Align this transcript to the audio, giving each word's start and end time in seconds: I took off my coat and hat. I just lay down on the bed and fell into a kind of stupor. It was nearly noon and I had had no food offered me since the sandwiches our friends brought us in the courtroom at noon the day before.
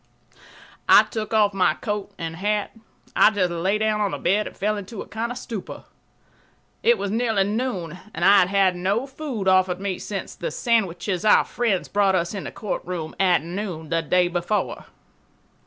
I 0.89 1.03
took 1.03 1.31
off 1.31 1.53
my 1.53 1.75
coat 1.75 2.11
and 2.17 2.37
hat. 2.37 2.75
I 3.15 3.29
just 3.29 3.51
lay 3.51 3.77
down 3.77 4.01
on 4.01 4.09
the 4.09 4.17
bed 4.17 4.47
and 4.47 4.57
fell 4.57 4.75
into 4.75 5.03
a 5.03 5.07
kind 5.07 5.31
of 5.31 5.37
stupor. 5.37 5.83
It 6.81 6.97
was 6.97 7.11
nearly 7.11 7.43
noon 7.43 7.99
and 8.15 8.25
I 8.25 8.39
had 8.39 8.47
had 8.47 8.75
no 8.75 9.05
food 9.05 9.47
offered 9.47 9.79
me 9.79 9.99
since 9.99 10.33
the 10.33 10.49
sandwiches 10.49 11.23
our 11.23 11.45
friends 11.45 11.87
brought 11.87 12.15
us 12.15 12.33
in 12.33 12.45
the 12.45 12.51
courtroom 12.51 13.13
at 13.19 13.43
noon 13.43 13.89
the 13.89 14.01
day 14.01 14.27
before. 14.27 14.85